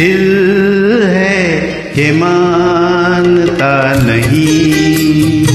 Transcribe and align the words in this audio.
दिल 0.00 1.02
है 1.02 1.48
कि 1.94 2.10
मानता 2.10 4.02
नहीं। 4.02 5.46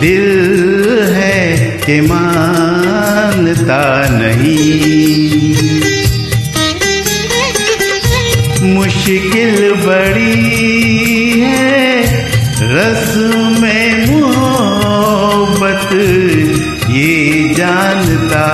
दिल 0.00 0.28
है 1.12 1.78
कि 1.86 2.00
मानता 2.00 4.08
नहीं। 4.10 5.54
मुश्किल 8.74 9.72
बड़ी 9.72 11.40
है 11.40 12.02
रस 12.62 13.14
में 13.60 14.20
मोहब्बत, 14.20 15.88
ये 16.90 17.54
जानता 17.54 18.46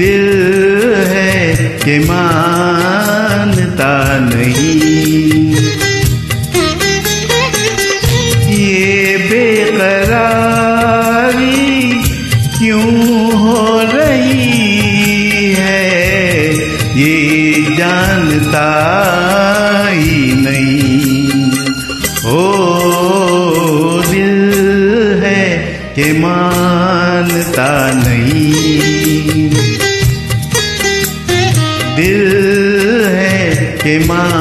दिल 0.00 0.94
है 0.94 1.54
कि 1.84 1.98
मानता 1.98 4.18
नहीं। 4.18 5.54
ये 8.58 9.16
बेकरारी 9.16 11.92
क्यों 12.58 13.38
हो 13.38 13.82
रही 13.82 15.52
है? 15.52 16.54
ये 16.98 17.76
जानता 17.76 18.68
ही 19.88 20.32
नहीं। 20.32 21.50
ओ, 22.30 24.02
दिल 24.02 25.20
है 25.24 25.58
कि 25.94 26.12
मानता 26.12 27.89
कि 34.12 34.39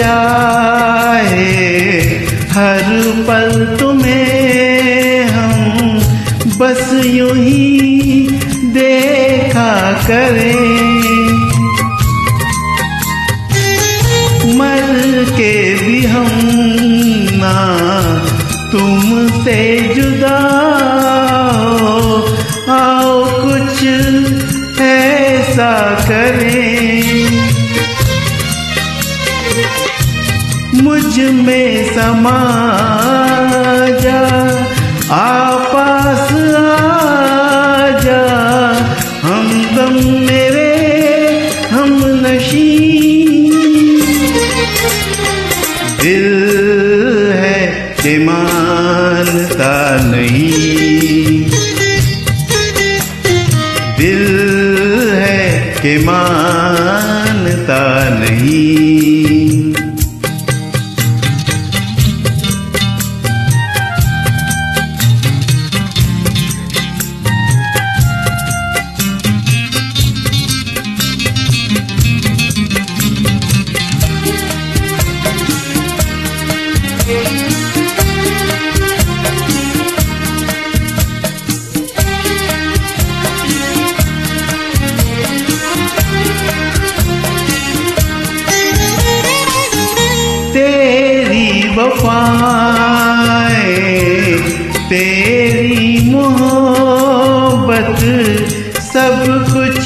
चाहे 0.00 1.46
हर 2.52 2.86
पल 3.26 3.50
तुम्हें 3.80 5.24
हम 5.28 5.58
बस 6.60 6.84
यूँ 7.06 7.34
ही 7.36 7.66
देखा 8.74 9.72
करें। 10.06 10.64
मर 14.58 14.88
के 15.36 15.54
भी 15.84 15.98
हम 16.06 16.30
ना 17.42 17.56
तुमसे 18.72 19.60
जुदा 19.94 20.40
हो, 21.60 21.94
आओ 22.72 23.14
कुछ 23.42 23.76
ऐसा 24.82 25.72
करें। 26.08 26.59
मुझमें 31.10 31.84
समा 31.94 32.38
जा 34.02 34.20
आपास 35.14 35.59
वफाएँ, 91.80 93.60
तेरी 94.88 96.10
मोहब्बत 96.10 98.00
सब 98.84 99.18
कुछ 99.52 99.82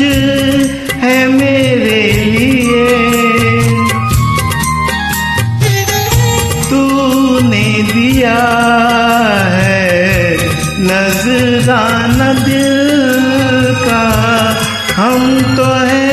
है 1.03 1.19
मेरे 1.29 2.03
लिए। 2.25 2.87
तूने 6.71 7.69
दिया 7.93 8.41
है 9.55 9.87
नजराना 10.89 12.31
दिल 12.45 12.79
का, 13.85 14.05
हम 14.97 15.21
तो 15.57 15.67
है 15.85 16.04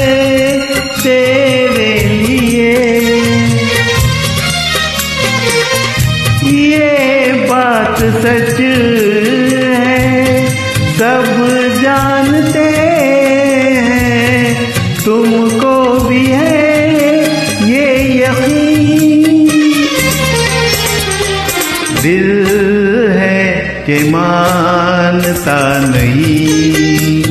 मानता 24.11 25.59
नहीं। 25.79 27.23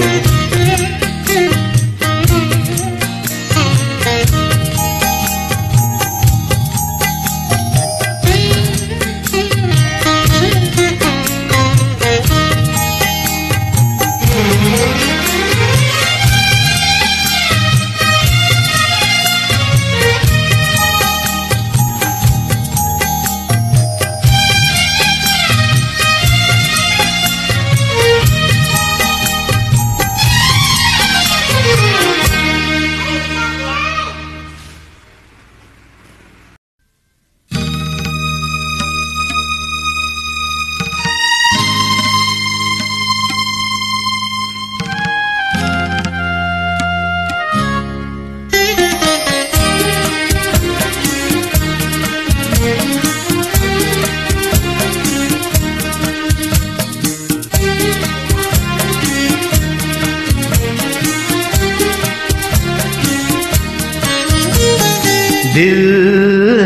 दिल 65.53 65.81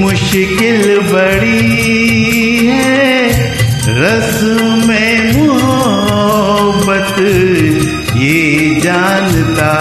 मुश्किल 0.00 1.00
बड़ी 1.00 2.66
है 2.66 3.28
रस 3.88 4.40
में 4.88 5.46
मोहब्बत, 5.46 7.20
ये 8.16 8.80
जानता 8.80 9.72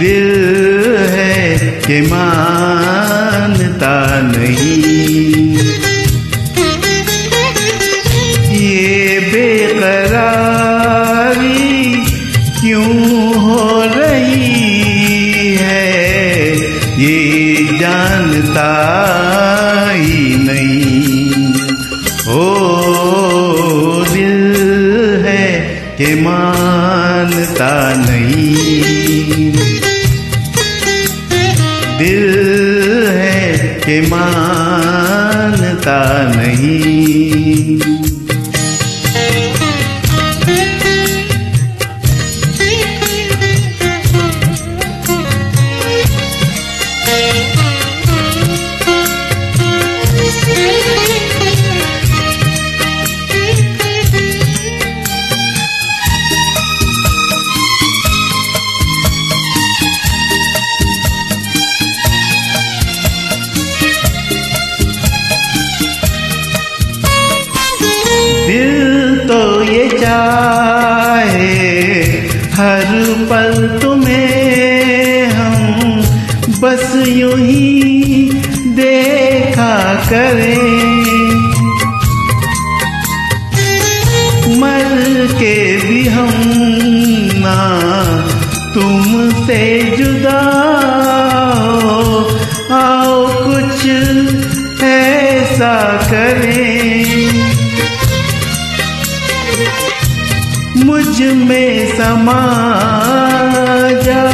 दिल 0.00 0.96
है 0.98 1.58
कि 1.86 2.00
मानता 2.00 4.20
नहीं। 4.20 5.56
ये 8.56 9.20
बेकरारी 9.20 10.04
क्यों 12.60 13.34
हो 13.34 13.84
रही 13.84 15.54
है? 15.54 16.56
ये 17.00 17.78
जानता 17.78 18.70
ही 19.92 20.36
नहीं। 20.36 21.52
ओ, 22.34 22.36
दिल 24.04 25.24
है 25.26 25.46
कि 25.98 26.14
मानता 26.14 27.94
नहीं। 27.94 28.15
मानता 34.10 35.98
नहीं। 36.36 38.15
चाहे 70.00 71.48
हर 72.56 72.88
पल 73.30 73.52
तुम्हें 73.82 75.26
हम 75.30 76.00
बस 76.60 76.92
यूँ 77.08 77.38
ही 77.38 78.30
देखा 78.76 79.74
करें। 80.10 80.74
मर 84.60 85.26
के 85.40 85.56
भी 85.78 86.06
हम 86.08 86.32
ना 87.42 87.58
तुमसे 88.74 89.60
जुदा 89.96 90.40
हो, 91.72 91.98
आओ 92.74 93.26
कुछ 93.44 93.86
ऐसा 94.84 95.76
करें। 96.10 97.45
मुझमें 101.16 101.96
समा 101.96 102.40
जा 104.06 104.24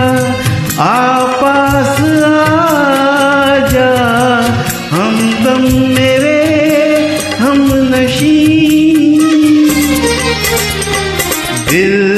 आपास 0.85 2.01
आ 2.29 3.59
जा 3.73 3.91
हम 4.95 5.15
दम 5.45 5.63
मेरे 5.95 6.41
हम 7.43 7.61
नशी 7.93 8.35
दिल 11.71 12.12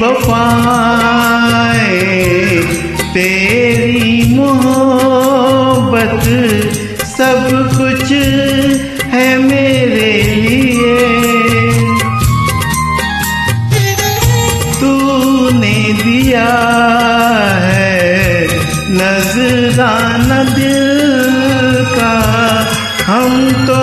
वफाएँ, 0.00 1.88
तेरी 3.14 4.12
मोहब्बत 4.34 6.22
सब 7.08 7.40
कुछ 7.72 8.06
है 9.12 9.28
मेरे 9.38 10.12
लिए। 10.34 11.00
तूने 14.80 15.78
दिया 16.02 16.50
है 17.64 17.96
नजराना 19.00 20.40
दिल 20.54 20.90
का, 21.96 22.14
हम 23.06 23.30
तो 23.66 23.77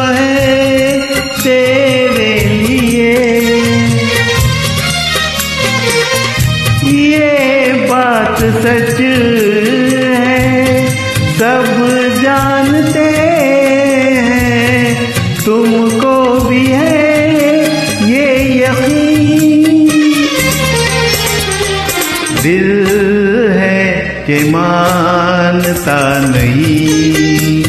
कि 24.36 24.44
मानता 24.44 26.20
नहीं। 26.20 27.64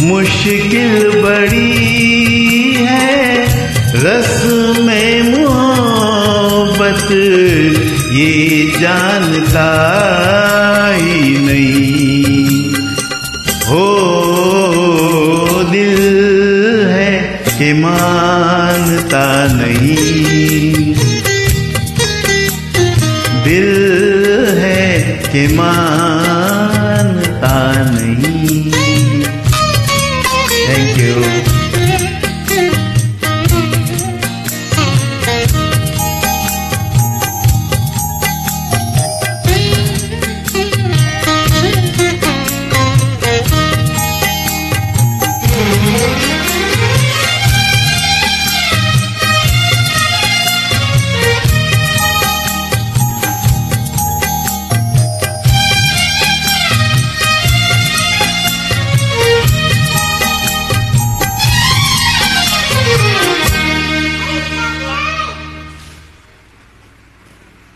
मुश्किल 0.00 1.10
बड़ी 1.22 2.74
है 2.74 3.44
रस 3.94 4.42
में 4.80 5.22
मोहब्बत, 5.38 7.10
ये 8.12 8.72
जानता 8.80 9.68
ही 11.00 11.38
नहीं। 11.38 11.95
मानता 17.82 19.26
नहीं। 19.52 20.94
दिल 23.44 23.70
है 24.58 24.92
कि 25.32 25.46
मानता 25.54 27.56
नहीं। 27.90 28.35